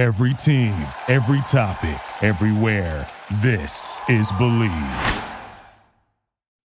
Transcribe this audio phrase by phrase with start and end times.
[0.00, 0.72] Every team,
[1.08, 3.06] every topic, everywhere.
[3.42, 5.28] This is Bleav.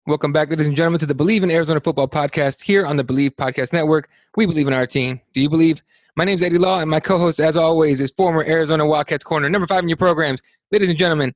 [0.05, 3.03] Welcome back, ladies and gentlemen, to the Bleav in Arizona Football Podcast here on the
[3.03, 4.07] Bleav Podcast Network.
[4.37, 5.19] We believe in our team.
[5.33, 5.81] Do you believe?
[6.15, 9.49] My name is Eddie Law, and my co-host, as always, is former Arizona Wildcats corner
[9.49, 10.41] number five in your programs.
[10.71, 11.35] Ladies and gentlemen,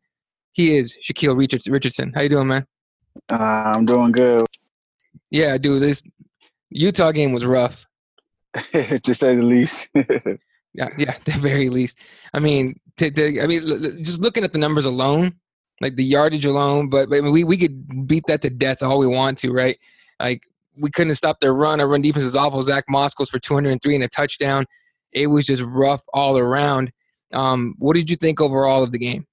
[0.53, 2.13] he is Shaquille Richardson.
[2.15, 2.65] How you doing, man?
[3.29, 4.45] Uh, I'm doing good.
[5.29, 6.03] Yeah, dude, this
[6.69, 7.85] Utah game was rough.
[8.71, 9.89] to say the least.
[10.73, 11.97] yeah, yeah, the very least.
[12.33, 15.36] I mean, to, to, I mean, just looking at the numbers alone,
[15.79, 18.83] like the yardage alone, but, but I mean, we we could beat that to death
[18.83, 19.77] all we want to, right?
[20.19, 20.43] Like
[20.77, 21.79] we couldn't stop their run.
[21.79, 22.61] Our run defense is awful.
[22.61, 24.65] Zach Moss goes for 203 and a touchdown.
[25.11, 26.91] It was just rough all around.
[27.33, 29.25] Um, what did you think overall of the game?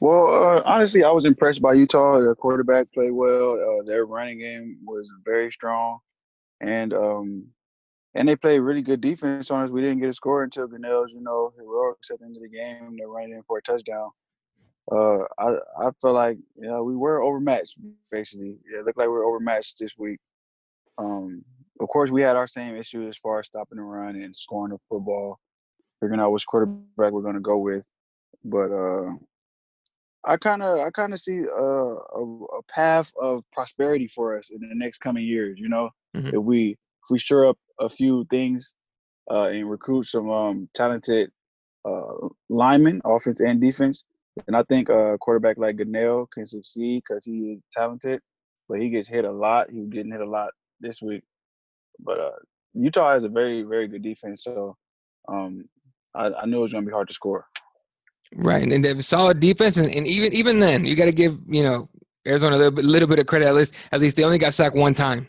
[0.00, 2.18] Well, uh, honestly, I was impressed by Utah.
[2.18, 3.52] Their quarterback played well.
[3.54, 6.00] Uh, their running game was very strong,
[6.60, 7.46] and um,
[8.14, 9.70] and they played really good defense on us.
[9.70, 12.48] We didn't get a score until Gunnell's, you know, heroics at the end of the
[12.48, 12.96] game.
[12.98, 14.10] They ran in for a touchdown.
[14.90, 17.78] Uh, I I felt like you know we were overmatched.
[18.10, 20.18] Basically, it looked like we were overmatched this week.
[20.98, 21.44] Um,
[21.80, 24.72] of course, we had our same issues as far as stopping the run and scoring
[24.72, 25.38] the football,
[26.00, 27.88] figuring out which quarterback we're going to go with.
[28.44, 29.12] But uh,
[30.24, 34.50] I kind of I kind of see a, a, a, path of prosperity for us
[34.50, 35.58] in the next coming years.
[35.60, 36.28] You know, mm-hmm.
[36.28, 36.76] if we
[37.10, 38.74] we sure up a few things
[39.30, 41.30] uh, and recruit some um, talented
[41.84, 44.04] uh, linemen, offense and defense,
[44.46, 48.20] and I think a quarterback like Gunnell can succeed because he is talented,
[48.68, 49.70] but he gets hit a lot.
[49.70, 50.50] He was getting hit a lot
[50.80, 51.22] this week.
[51.98, 52.30] But uh,
[52.74, 54.76] Utah has a very very good defense, so
[55.28, 55.64] um,
[56.14, 57.46] I, I knew it was going to be hard to score.
[58.36, 61.12] Right, and, they have a solid defense, and, and even even then, you got to
[61.12, 61.88] give you know
[62.26, 63.48] Arizona a little bit, little bit of credit.
[63.48, 65.28] At least, at least they only got sacked one time.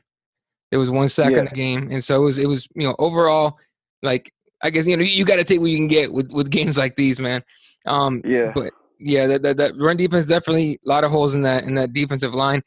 [0.71, 1.39] There was one sack yeah.
[1.39, 3.57] in the game, and so it was it was you know overall
[4.01, 4.33] like
[4.63, 6.77] I guess you know you got to take what you can get with with games
[6.77, 7.43] like these, man.
[7.85, 11.41] Um, yeah, but yeah, that, that that run defense definitely a lot of holes in
[11.41, 12.61] that in that defensive line.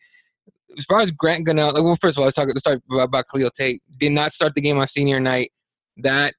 [0.76, 2.48] As far as Grant Gunnell, like, well, first of all, let's talk.
[2.48, 3.80] Let's start about, Khalil Tate.
[3.98, 5.52] Did not start the game on senior night.
[5.98, 6.34] That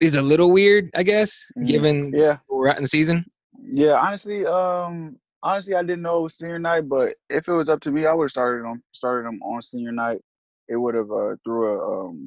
[0.00, 1.66] is a little weird, I guess, mm-hmm.
[1.66, 3.24] given yeah we're at in the season.
[3.64, 7.68] Yeah, honestly, um, honestly, I didn't know it was senior night, but if it was
[7.68, 10.20] up to me, I would have started them started them on senior night.
[10.68, 12.26] It would have uh, threw a um,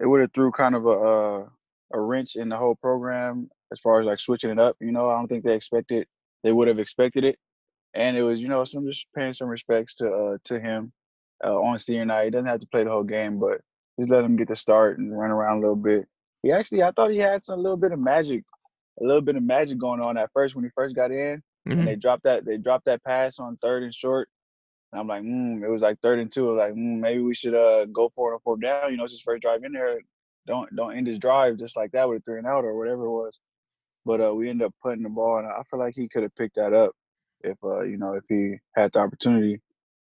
[0.00, 1.46] it would have threw kind of a uh,
[1.94, 4.76] a wrench in the whole program as far as like switching it up.
[4.80, 6.06] You know, I don't think they expected
[6.44, 7.38] they would have expected it,
[7.94, 10.92] and it was you know some just paying some respects to uh, to him
[11.44, 12.24] uh, on senior night.
[12.24, 13.60] He doesn't have to play the whole game, but
[13.98, 16.06] just let him get the start and run around a little bit.
[16.42, 18.44] He actually, I thought he had some little bit of magic
[19.00, 21.72] a little bit of magic going on at first when he first got in, mm-hmm.
[21.72, 24.28] and they dropped that they dropped that pass on third and short.
[24.92, 26.56] And I'm like, mm, it was like third and two.
[26.56, 28.90] like, mm, maybe we should uh go for it on fourth down.
[28.90, 30.00] You know, it's his first drive in there.
[30.46, 33.04] Don't don't end his drive just like that with a three and out or whatever
[33.04, 33.38] it was.
[34.06, 36.34] But uh, we ended up putting the ball, and I feel like he could have
[36.36, 36.92] picked that up
[37.42, 39.60] if uh you know if he had the opportunity.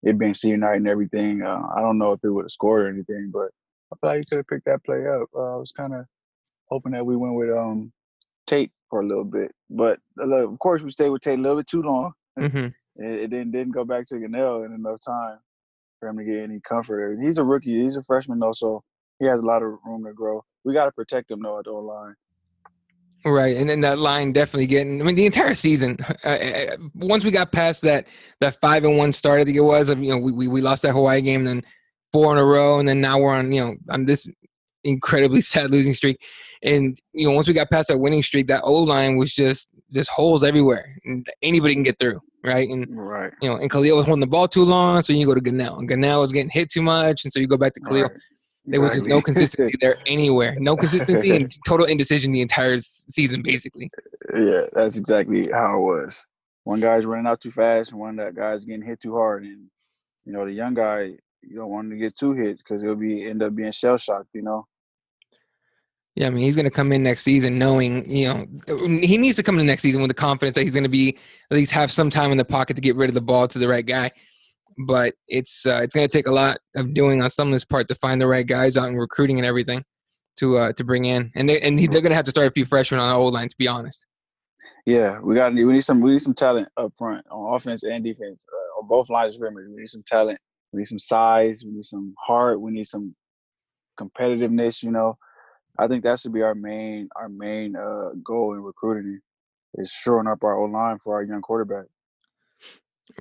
[0.06, 2.82] It being senior night and everything, uh, I don't know if it would have scored
[2.82, 3.52] or anything, but
[3.90, 5.30] I feel like he could have picked that play up.
[5.34, 6.06] Uh, I was kind of
[6.66, 7.94] hoping that we went with um
[8.48, 11.58] Tate for a little bit, but uh, of course we stayed with Tate a little
[11.58, 12.12] bit too long.
[12.38, 12.68] Mm-hmm.
[12.98, 15.40] It, it, didn't didn't go back to Gunnell in enough time
[16.00, 17.20] for him to get any comfort.
[17.22, 17.84] He's a rookie.
[17.84, 18.84] He's a freshman though, so
[19.20, 20.44] he has a lot of room to grow.
[20.64, 22.16] We got to protect him though at the line.
[23.26, 25.02] Right, and then that line definitely getting.
[25.02, 25.98] I mean, the entire season.
[26.26, 28.08] Uh, uh, once we got past that
[28.40, 29.90] that five and one start, I think it was.
[29.90, 31.64] You know, we, we we lost that Hawaii game, then
[32.14, 33.52] four in a row, and then now we're on.
[33.52, 34.26] You know, on this
[34.86, 36.18] incredibly sad losing streak.
[36.64, 39.68] And you know, once we got past that winning streak, that O line was just
[39.92, 42.68] just holes everywhere, and anybody can get through, right?
[42.70, 45.36] And right, you know, and Khalil was holding the ball too long, so you go
[45.36, 47.80] to Gunnell, and Gunnell was getting hit too much, and so you go back to
[47.80, 48.04] Khalil.
[48.04, 48.12] Right.
[48.66, 48.88] There exactly.
[48.88, 50.56] was just no consistency there anywhere.
[50.58, 53.92] No consistency and total indecision the entire season, basically.
[54.34, 56.26] Yeah, that's exactly how it was.
[56.64, 59.68] One guy's running out too fast, and one that guy's getting hit too hard, and
[60.26, 61.12] you know the young guy
[61.42, 63.98] you don't want him to get too hit because he'll be end up being shell
[63.98, 64.30] shocked.
[64.34, 64.66] You know.
[66.16, 68.46] Yeah, I mean, he's going to come in next season knowing, you know,
[68.78, 71.18] he needs to come in next season with the confidence that he's going to be
[71.50, 73.58] at least have some time in the pocket to get rid of the ball to
[73.58, 74.12] the right guy.
[74.86, 77.96] But it's uh, it's going to take a lot of doing on this part to
[77.96, 79.84] find the right guys out and recruiting and everything
[80.38, 82.52] to uh, to bring in, and they and they're going to have to start a
[82.52, 83.50] few freshmen on the old line.
[83.50, 84.06] To be honest.
[84.86, 88.04] Yeah, we got we need some we need some talent up front on offense and
[88.04, 89.66] defense uh, on both lines of scrimmage.
[89.70, 90.40] We need some talent.
[90.72, 91.64] We need some size.
[91.64, 92.60] We need some heart.
[92.60, 93.16] We need some
[94.00, 94.84] competitiveness.
[94.84, 95.18] You know,
[95.78, 99.20] I think that should be our main our main uh, goal in recruiting
[99.76, 101.86] is shoring up our O line for our young quarterback.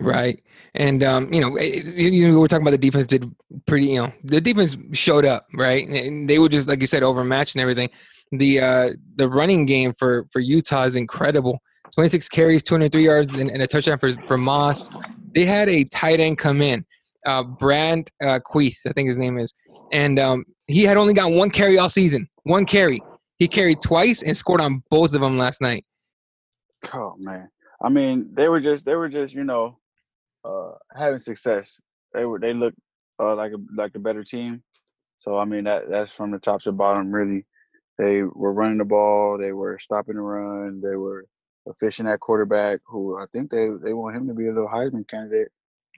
[0.00, 0.40] Right,
[0.75, 3.31] and um, you know, eh, you, you we're talking about the defense did
[3.66, 3.87] pretty.
[3.87, 5.87] You know, the defense showed up, right?
[5.88, 7.90] And they were just like you said, overmatched and everything.
[8.31, 11.60] The uh, the running game for for Utah is incredible.
[11.94, 14.88] 26 carries, 203 yards, and, and a touchdown for for Moss.
[15.34, 16.87] They had a tight end come in,
[17.27, 19.53] uh, Brant uh, Kuithe, I think his name is,
[19.93, 22.29] and um, he had only got one carry all season.
[22.45, 23.01] One carry.
[23.39, 25.85] He carried twice and scored on both of them last night.
[26.93, 27.49] Oh man,
[27.83, 29.79] I mean, they were just they were just you know
[30.45, 31.81] uh, having success.
[32.15, 32.79] They were they looked
[33.21, 34.63] uh, like a like a better team.
[35.17, 37.13] So I mean that that's from the top to bottom.
[37.13, 37.45] Really,
[37.99, 39.39] they were running the ball.
[39.39, 40.81] They were stopping the run.
[40.81, 41.27] They were
[41.67, 42.81] efficient at quarterback.
[42.87, 45.49] Who I think they they want him to be a little Heisman candidate.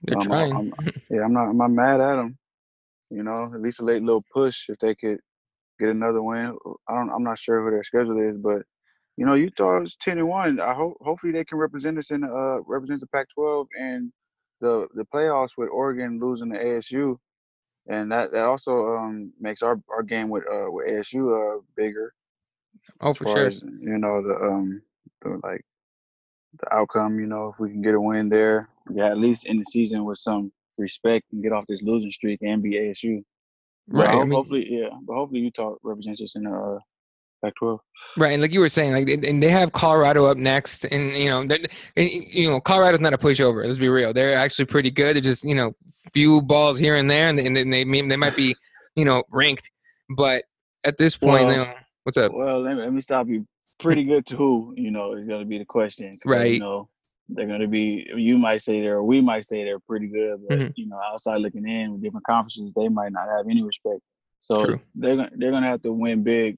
[0.07, 0.53] They're Um, trying.
[0.53, 0.73] I'm,
[1.11, 2.39] yeah, I'm not I'm not mad at them.
[3.11, 5.19] You know, at least a late little push if they could
[5.79, 6.57] get another win.
[6.89, 7.11] I don't.
[7.11, 8.63] I'm not sure who their schedule is, but
[9.17, 10.61] you know, Utah is ten and one.
[10.61, 14.13] I hope hopefully they can represent us in uh represent the Pac-12 and
[14.61, 17.17] the the playoffs with Oregon losing to ASU,
[17.89, 22.13] and that that also um makes our our game with uh with ASU uh bigger.
[23.01, 23.47] oh, for sure.
[23.47, 24.83] as, you know the um
[25.23, 25.65] the like
[26.61, 27.19] the outcome.
[27.21, 30.05] You know, if we can get a win there, yeah, at least in the season
[30.05, 33.23] with some respect and get off this losing streak and be ASU.
[33.89, 34.09] Right.
[34.09, 34.89] I I mean, hopefully, yeah.
[35.07, 36.79] But hopefully, Utah represents us in the uh,
[37.45, 37.79] Pac-12.
[38.17, 41.29] Right, and like you were saying, like and they have Colorado up next, and you
[41.29, 41.47] know,
[41.97, 43.67] you know, Colorado's not a pushover.
[43.67, 45.17] Let's be real; they're actually pretty good.
[45.17, 45.73] They're just you know,
[46.13, 48.55] few balls here and there, and, and they they might be
[48.95, 49.71] you know ranked,
[50.17, 50.45] but
[50.85, 52.33] at this point, Well- you know, what's up?
[52.33, 53.47] Well, let me, let me stop you.
[53.81, 54.73] Pretty good to who?
[54.77, 56.13] You know, is going to be the question.
[56.25, 56.53] Right.
[56.53, 56.89] You know,
[57.29, 58.07] they're going to be.
[58.15, 59.03] You might say they're.
[59.03, 60.73] We might say they're pretty good, but Mhm.
[60.77, 64.01] you know, outside looking in with different conferences, they might not have any respect.
[64.41, 64.81] So True.
[64.95, 66.57] they're gonna they're gonna have to win big,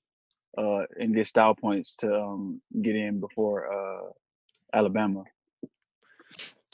[0.59, 4.11] uh, and get style points to um get in before uh
[4.75, 5.23] Alabama.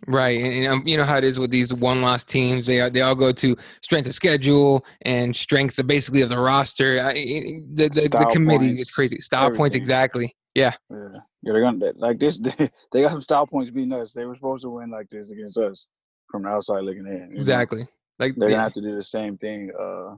[0.09, 2.67] Right, and, and um, you know how it is with these one-loss teams.
[2.67, 6.39] They are, they all go to strength of schedule and strength, of basically of the
[6.39, 7.01] roster.
[7.01, 9.21] I, the the, the committee points, it's crazy.
[9.21, 10.35] Style points, exactly.
[10.55, 11.19] Yeah, Yeah, yeah,
[11.53, 12.39] they're gonna they- like this.
[12.93, 14.13] They, got some style points beating us.
[14.13, 15.87] They were supposed to win like this against us
[16.31, 17.13] from the outside looking in.
[17.13, 17.37] you know?
[17.37, 17.87] exactly.
[18.19, 18.55] Like They're yeah.
[18.55, 20.17] gonna have to do the same thing uh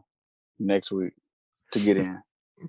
[0.59, 1.13] next week
[1.73, 2.21] to get in.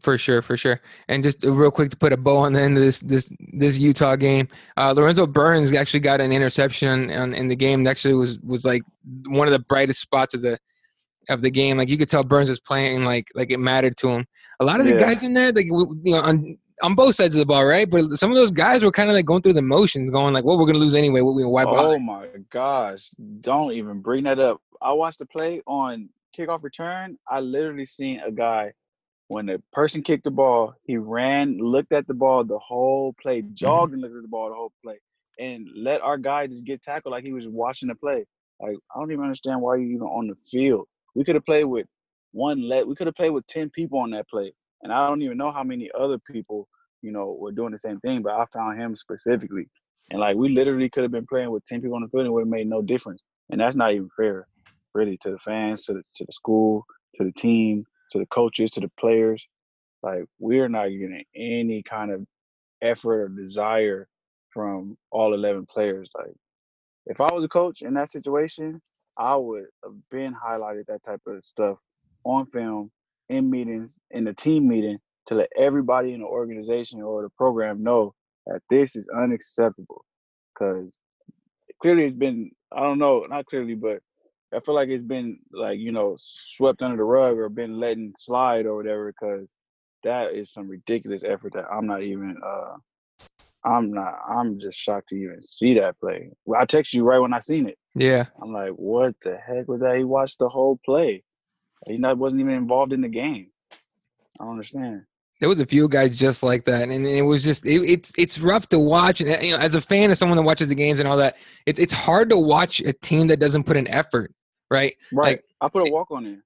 [0.01, 0.81] For sure, for sure.
[1.07, 3.29] And just uh, real quick to put a bow on the end of this this
[3.53, 4.47] this Utah game,
[4.77, 7.83] uh, Lorenzo Burns actually got an interception on, in the game.
[7.83, 8.83] That actually was was like
[9.27, 10.57] one of the brightest spots of the
[11.29, 11.77] of the game.
[11.77, 14.25] Like you could tell Burns was playing like like it mattered to him.
[14.59, 14.99] A lot of the Yeah.
[14.99, 17.89] guys in there, like you know, on on both sides of the ball, right?
[17.89, 20.43] But some of those guys were kind of like going through the motions, going like,
[20.45, 21.21] "Well, we're gonna lose anyway.
[21.21, 23.09] What we why bother?" Oh my gosh!
[23.41, 24.61] Don't even bring that up.
[24.81, 27.17] I watched the play on kickoff return.
[27.29, 28.73] I literally seen a guy
[29.27, 33.41] when the person kicked the ball, he ran, looked at the ball the whole play,
[33.41, 33.53] mm-hmm.
[33.53, 34.99] jogged and looked at the ball the whole play,
[35.39, 38.25] and let our guy just get tackled like he was watching the play.
[38.59, 40.87] Like I don't even understand why you even on the field.
[41.15, 41.87] We could have played with
[42.35, 42.85] one let.
[42.85, 44.53] We could have played with ten people on that play,
[44.83, 46.67] and I don't even know how many other people
[47.01, 48.21] you know were doing the same thing.
[48.21, 49.67] But I found him specifically.
[50.11, 52.27] And like we literally could have been playing with ten people on the field and
[52.27, 53.23] it would have made no difference.
[53.49, 54.47] And that's not even fair,
[54.93, 56.85] really, to the fans, to the to the school,
[57.15, 59.47] to the team, to the coaches, to the players.
[60.03, 62.25] Like we're not getting any kind of
[62.81, 64.07] effort or desire
[64.49, 66.11] from all eleven players.
[66.15, 66.35] Like
[67.07, 68.81] if I was a coach in that situation,
[69.17, 71.77] I would have been highlighted that type of stuff
[72.25, 72.91] on film,
[73.29, 77.81] in meetings, in the team meeting, to let everybody in the organization or the program
[77.81, 78.13] know
[78.45, 80.03] that this is unacceptable.
[80.53, 80.97] Because
[81.81, 83.99] clearly it's been, I don't know, not clearly, but
[84.53, 88.13] I feel like it's been like, you know, swept under the rug or been letting
[88.17, 89.51] slide or whatever, because
[90.03, 92.75] that is some ridiculous effort that I'm not even, uh,
[93.65, 96.29] I'm not, I'm just shocked to even see that play.
[96.55, 97.77] I text you right when I seen it.
[97.95, 99.97] Yeah, I'm like, what the heck was that?
[99.97, 101.23] He watched the whole play.
[101.87, 103.47] He not wasn't even involved in the game.
[104.39, 105.03] I don't understand.
[105.39, 108.39] there was a few guys just like that, and it was just it, it's it's
[108.39, 109.21] rough to watch.
[109.21, 111.37] And you know, as a fan of someone that watches the games and all that,
[111.65, 114.33] it's it's hard to watch a team that doesn't put an effort,
[114.71, 114.95] right?
[115.13, 115.37] Right.
[115.37, 116.43] Like- I put a walk on there.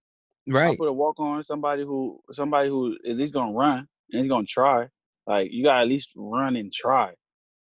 [0.47, 0.73] Right.
[0.73, 4.21] I put a walk on somebody who somebody who is at least gonna run and
[4.21, 4.87] he's gonna try.
[5.27, 7.13] Like you gotta at least run and try.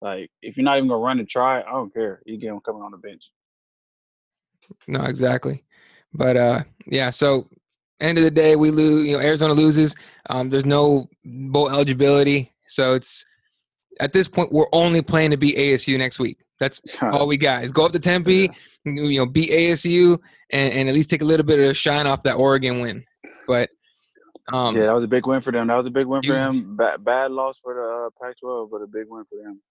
[0.02, 2.22] Like if you're not even gonna run and try, I don't care.
[2.26, 3.30] You get him coming on the bench.
[4.88, 5.64] No, exactly.
[6.18, 7.12] But uh, yeah.
[7.12, 7.48] So
[8.02, 9.08] end of the day, we lose.
[9.08, 9.96] You know, Arizona loses.
[10.30, 13.26] Um, there's no bowl eligibility, so it's
[14.00, 16.40] at this point we're only playing to beat ASU next week.
[16.60, 18.50] That's all we got is go up to Tempe,
[18.84, 20.18] you know, beat ASU,
[20.52, 23.06] and, and at least take a little bit of shine off that Oregon win.
[23.48, 23.70] But
[24.52, 25.68] um, yeah, that was a big win for them.
[25.68, 26.44] That was a big win for huge.
[26.44, 26.76] them.
[26.78, 29.62] Bad, bad loss for the uh, Pac-12, but a big win for them.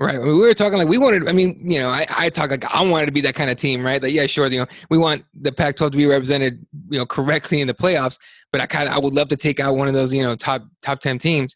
[0.00, 0.16] Right.
[0.16, 1.28] I mean, we were talking like we wanted.
[1.28, 3.56] I mean, you know, I, I talk like I wanted to be that kind of
[3.56, 4.02] team, right?
[4.02, 4.48] Like, yeah, sure.
[4.48, 8.18] You know, we want the Pac-12 to be represented, you know, correctly in the playoffs.
[8.50, 10.34] But I kind of I would love to take out one of those, you know,
[10.34, 11.54] top top ten teams.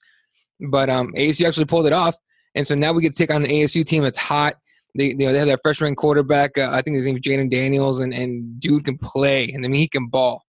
[0.71, 2.15] But um, ASU actually pulled it off,
[2.55, 4.55] and so now we get to take on an ASU team that's hot.
[4.97, 6.57] They, you know, they have their freshman quarterback.
[6.57, 9.69] Uh, I think his name is Jayden Daniels, and and dude can play, and I
[9.69, 10.45] mean he can ball.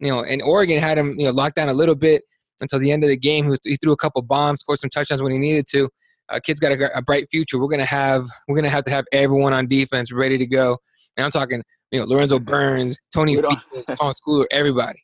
[0.00, 2.22] You know, and Oregon had him, you know, locked down a little bit
[2.60, 3.44] until the end of the game.
[3.44, 5.88] He, was, he threw a couple bombs, scored some touchdowns when he needed to
[6.28, 7.58] uh, kid's got a, a, bright future.
[7.58, 10.78] We're gonna have we're gonna have to have everyone on defense ready to go.
[11.16, 15.02] And I'm talking, you know, Lorenzo Burns, Tony Fields, Tom Schooler, everybody.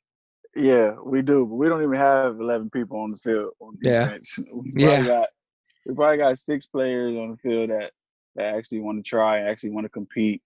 [0.57, 3.51] Yeah, we do, but we don't even have 11 people on the field.
[3.61, 4.39] On defense.
[4.77, 5.07] Yeah, yeah.
[5.07, 5.29] Got,
[5.87, 7.91] we probably got six players on the field that
[8.37, 10.43] that actually want to try, actually want to compete.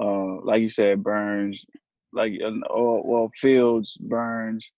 [0.00, 1.64] Uh, like you said, Burns,
[2.12, 4.72] like uh, oh, well, Fields, Burns.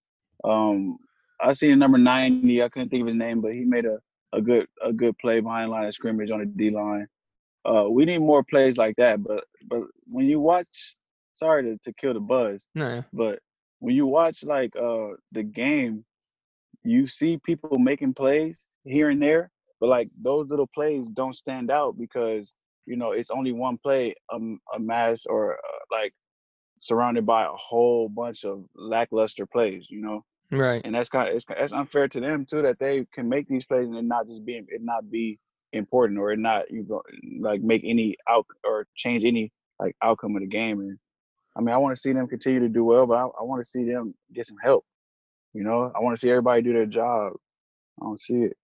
[0.45, 0.99] Um,
[1.41, 2.63] I seen a number 90.
[2.63, 3.99] I couldn't think of his name, but he made a
[4.33, 7.07] a good a good play behind line of scrimmage on the D line.
[7.65, 9.23] Uh, we need more plays like that.
[9.23, 10.97] But but when you watch,
[11.35, 13.03] sorry to, to kill the buzz, no.
[13.13, 13.41] but
[13.81, 16.05] when you watch like uh the game,
[16.85, 21.71] you see people making plays here and there, but like those little plays don't stand
[21.71, 22.55] out because
[22.87, 26.13] you know it's only one play um, a mass or uh, like
[26.79, 29.87] surrounded by a whole bunch of lackluster plays.
[29.89, 30.25] You know.
[30.51, 30.83] Right.
[30.85, 33.65] And that's kind of it's, it's unfair to them too that they can make these
[33.65, 35.39] plays and it not just be it not be
[35.73, 37.03] important or it not you go
[37.41, 40.81] like make any out or change any like outcome of the game.
[40.81, 40.99] And
[41.57, 43.63] I mean, I want to see them continue to do well, but I, I want
[43.63, 44.85] to see them get some help.
[45.53, 47.33] You know, I want to see everybody do their job.
[48.01, 48.57] I don't see it.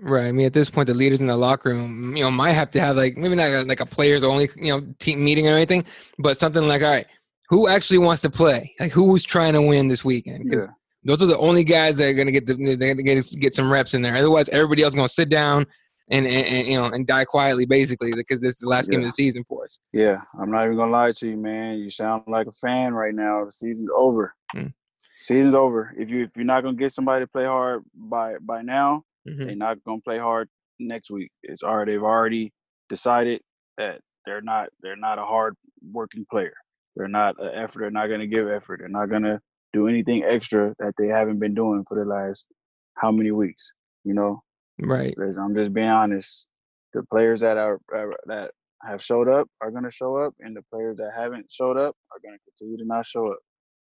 [0.00, 0.26] Right.
[0.26, 2.70] I mean, at this point, the leaders in the locker room, you know, might have
[2.72, 5.54] to have like maybe not a, like a players only, you know, team meeting or
[5.54, 5.84] anything,
[6.18, 7.06] but something like, all right,
[7.48, 8.74] who actually wants to play?
[8.80, 10.44] Like, who's trying to win this weekend?
[10.44, 10.72] Because yeah
[11.04, 13.54] those are the only guys that are going to get the they're going to get
[13.54, 14.16] some reps in there.
[14.16, 15.66] Otherwise, everybody else is going to sit down
[16.10, 18.92] and, and, and, you know and die quietly basically because this is the last yeah.
[18.92, 19.80] game of the season for us.
[19.92, 21.78] Yeah, I'm not even gonna lie to you, man.
[21.78, 23.44] You sound like a fan right now.
[23.44, 24.34] The season's over.
[24.54, 24.72] Mm.
[25.16, 25.94] Season's over.
[25.96, 29.46] If you if you're not gonna get somebody to play hard by by now, mm-hmm.
[29.46, 31.30] they're not gonna play hard next week.
[31.42, 32.52] It's already they've already
[32.90, 33.40] decided
[33.78, 35.54] that they're not they're not a hard
[35.90, 36.54] working player.
[36.96, 37.80] They're not an effort.
[37.80, 38.80] They're not gonna give effort.
[38.80, 39.40] They're not gonna
[39.74, 42.46] do anything extra that they haven't been doing for the last
[42.94, 43.72] how many weeks,
[44.04, 44.40] you know?
[44.80, 45.14] Right.
[45.14, 46.46] Because I'm just being honest.
[46.94, 47.80] The players that are
[48.26, 48.52] that
[48.82, 51.96] have showed up are going to show up, and the players that haven't showed up
[52.12, 53.38] are going to continue to not show up.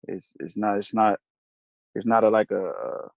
[0.08, 1.18] It's it's not it's not
[1.96, 3.08] it's not a, like a, a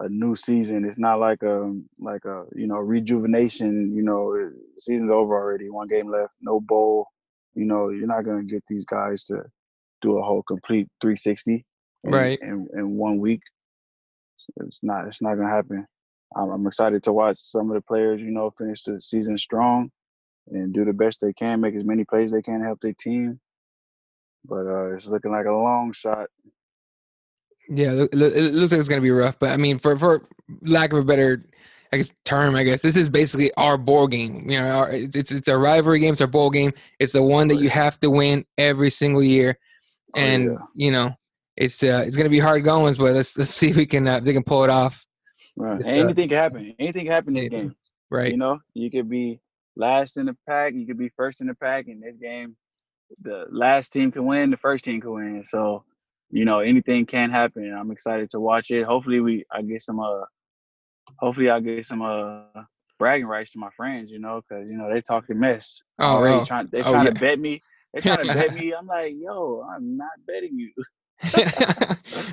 [0.00, 0.84] a new season.
[0.84, 3.94] It's not like a um, like a you know rejuvenation.
[3.94, 5.70] You know, season's over already.
[5.70, 7.06] One game left, no bowl.
[7.54, 9.44] You know, you're not gonna get these guys to
[10.02, 11.64] do a whole complete 360
[12.04, 13.42] in, right in, in one week.
[14.64, 15.86] It's not it's not gonna happen.
[16.36, 19.90] I'm, I'm excited to watch some of the players, you know, finish the season strong
[20.48, 22.94] and do the best they can, make as many plays they can to help their
[22.94, 23.40] team.
[24.44, 26.28] But uh, it's looking like a long shot.
[27.68, 29.38] Yeah, it looks like it's going to be rough.
[29.38, 30.28] But I mean, for for
[30.62, 31.40] lack of a better,
[31.92, 34.48] I guess term, I guess this is basically our bowl game.
[34.50, 36.12] You know, our, it's, it's it's a rivalry game.
[36.12, 36.72] It's our bowl game.
[36.98, 39.56] It's the one that you have to win every single year,
[40.16, 40.86] and oh, yeah.
[40.86, 41.14] you know,
[41.60, 44.18] it's uh, it's gonna be hard goings, but let's let's see if we can uh,
[44.18, 45.04] they can pull it off.
[45.56, 45.84] Right.
[45.84, 46.74] anything can happen.
[46.78, 47.76] Anything can happen in this game.
[48.10, 48.30] Right.
[48.30, 49.40] You know, you could be
[49.76, 52.56] last in the pack, you could be first in the pack in this game.
[53.22, 55.44] The last team can win, the first team can win.
[55.44, 55.84] So,
[56.30, 57.76] you know, anything can happen.
[57.78, 58.84] I'm excited to watch it.
[58.84, 60.24] Hopefully we I get some uh
[61.18, 62.62] hopefully I get some uh
[62.98, 66.04] bragging rights to my friends, you know, because you know they talk talking mess oh,
[66.04, 66.36] already.
[66.36, 66.44] Oh.
[66.46, 67.10] Trying they oh, trying yeah.
[67.10, 67.60] to bet me.
[67.92, 68.72] They trying to bet me.
[68.72, 70.72] I'm like, yo, I'm not betting you.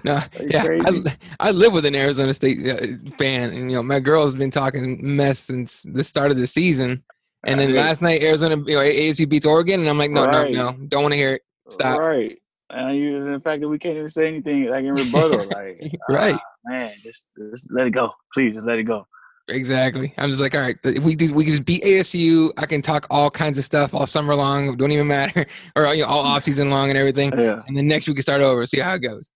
[0.03, 3.99] no, yeah, I, I, live with an Arizona State uh, fan, and you know my
[3.99, 7.03] girl's been talking mess since the start of the season.
[7.45, 10.51] And then last night, Arizona, you know, ASU beats Oregon, and I'm like, no, right.
[10.51, 11.41] no, no, don't want to hear it.
[11.69, 11.99] Stop.
[11.99, 12.37] Right.
[12.69, 16.35] And you, the fact that we can't even say anything like in rebuttal, like, right,
[16.35, 19.07] uh, man, just, just let it go, please, just let it go.
[19.49, 20.13] Exactly.
[20.17, 22.51] I'm just like, all right, we we can just beat ASU.
[22.57, 24.75] I can talk all kinds of stuff all summer long.
[24.75, 27.31] Don't even matter, or you know, all off season long and everything.
[27.37, 27.61] Yeah.
[27.67, 28.65] And then next week we can start over.
[28.65, 29.31] See how it goes.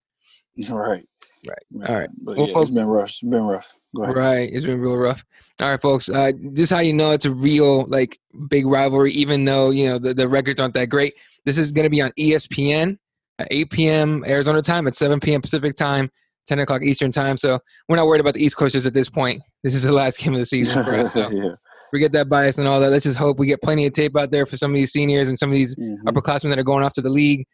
[0.69, 1.07] Right.
[1.47, 1.89] Right.
[1.89, 2.09] All right.
[2.21, 3.09] But well, yeah, folks, it's been rough.
[3.09, 3.75] It's been rough.
[3.93, 4.49] Right.
[4.51, 5.25] It's been real rough.
[5.61, 6.09] All right, folks.
[6.09, 9.87] Uh, this is how you know it's a real like big rivalry, even though you
[9.87, 11.13] know the, the records aren't that great.
[11.45, 12.97] This is going to be on ESPN
[13.39, 14.23] at 8 p.m.
[14.27, 15.41] Arizona time at 7 p.m.
[15.41, 16.09] Pacific time.
[16.47, 17.37] 10 o'clock Eastern time.
[17.37, 19.41] So we're not worried about the East Coasters at this point.
[19.63, 21.13] This is the last game of the season for us.
[21.13, 21.55] So yeah.
[21.91, 22.89] forget that bias and all that.
[22.89, 25.27] Let's just hope we get plenty of tape out there for some of these seniors
[25.27, 26.07] and some of these mm-hmm.
[26.07, 27.45] upperclassmen that are going off to the league.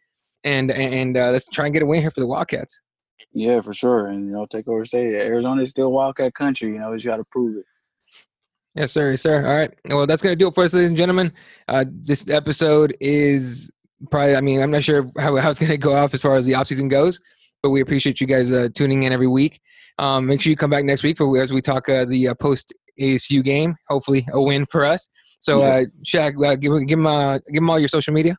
[0.44, 2.80] And and uh, let's try and get a win here for the Wildcats.
[3.32, 4.06] Yeah, for sure.
[4.06, 5.14] And you know, take over state.
[5.14, 6.68] Arizona is still Wildcat country.
[6.68, 7.64] You know, you got to prove it.
[8.74, 9.10] Yes, sir.
[9.10, 9.44] Yes, sir.
[9.44, 9.74] All right.
[9.86, 11.32] Well, that's going to do it for us, ladies and gentlemen.
[11.66, 13.72] Uh, this episode is
[14.10, 16.36] probably, I mean, I'm not sure how, how it's going to go off as far
[16.36, 17.20] as the offseason goes,
[17.60, 19.60] but we appreciate you guys uh, tuning in every week.
[19.98, 22.34] Um, make sure you come back next week for as we talk uh, the uh,
[22.34, 23.74] post ASU game.
[23.88, 25.08] Hopefully, a win for us.
[25.40, 28.36] So, uh, Shaq, uh, give give them uh, give them all your social media.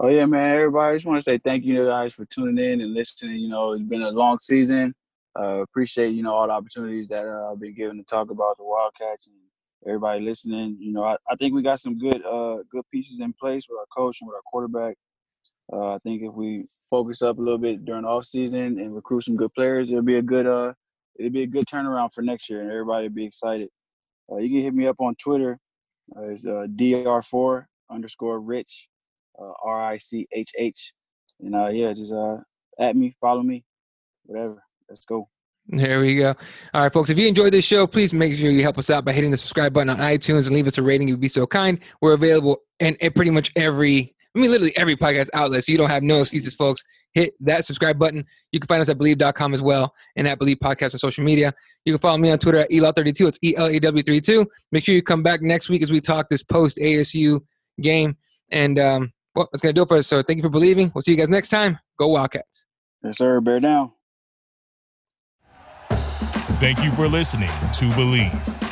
[0.00, 0.54] Oh yeah, man!
[0.54, 3.36] Everybody, I just want to say thank you guys for tuning in and listening.
[3.36, 4.94] You know, it's been a long season.
[5.38, 8.58] Uh, appreciate you know all the opportunities that uh, I've been given to talk about
[8.58, 9.36] the Wildcats and
[9.86, 10.76] everybody listening.
[10.80, 13.78] You know, I, I think we got some good uh, good pieces in place with
[13.78, 14.96] our coach and with our quarterback.
[15.70, 19.24] Uh, I think if we focus up a little bit during off season and recruit
[19.24, 20.72] some good players, it'll be a good uh
[21.18, 23.68] it'll be a good turnaround for next year, and everybody will be excited.
[24.30, 25.58] Uh, you can hit me up on Twitter.
[26.16, 28.88] Uh, it's uh, dr4 underscore rich,
[29.40, 30.92] uh, r i c h h,
[31.40, 32.38] and uh, yeah, just uh
[32.78, 33.64] at me, follow me,
[34.24, 34.62] whatever.
[34.88, 35.28] Let's go.
[35.68, 36.34] There we go.
[36.74, 37.08] All right, folks.
[37.08, 39.36] If you enjoyed this show, please make sure you help us out by hitting the
[39.36, 41.06] subscribe button on iTunes and leave us a rating.
[41.08, 41.78] You'd be so kind.
[42.00, 45.64] We're available in, in pretty much every, I mean, literally every podcast outlet.
[45.64, 46.82] So you don't have no excuses, folks.
[47.12, 48.24] Hit that subscribe button.
[48.52, 51.52] You can find us at Bleav.com as well and at Bleav Podcast on social media.
[51.84, 53.28] You can follow me on Twitter at ELAW32.
[53.28, 54.46] It's E L A W 32.
[54.70, 57.40] Make sure you come back next week as we talk this post ASU
[57.82, 58.16] game.
[58.50, 60.06] And, um, well, that's going to do it for us.
[60.06, 60.90] So thank you for believing.
[60.94, 61.78] We'll see you guys next time.
[61.98, 62.66] Go Wildcats.
[63.02, 63.40] Yes, sir.
[63.40, 63.92] Bear down.
[66.60, 68.71] Thank you for listening to Bleav.